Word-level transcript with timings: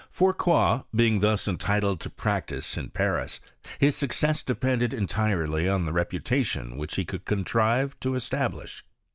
Fourcroy 0.09 0.81
being 0.95 1.19
thus 1.19 1.47
entitled 1.47 1.99
to 1.99 2.09
practise 2.09 2.75
ia 2.75 2.87
Paris, 2.87 3.39
his 3.77 3.95
success 3.95 4.41
depended 4.41 4.95
entirely 4.95 5.69
on 5.69 5.85
tbe 5.85 5.93
reputation 5.93 6.75
which 6.75 6.95
he 6.95 7.05
could 7.05 7.23
contrive 7.23 7.95
to 7.99 8.15
establish. 8.15 8.83